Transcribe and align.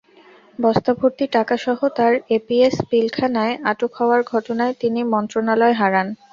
বস্তাভর্তি 0.59 1.25
টাকাসহ 1.35 1.79
তাঁর 1.97 2.13
এপিএস 2.37 2.75
পিলখানায় 2.89 3.53
আটক 3.71 3.91
হওয়ার 3.99 4.21
ঘটনায় 4.31 4.73
তিনি 4.81 4.99
মন্ত্রণালয় 5.13 5.75
হারান। 5.75 6.07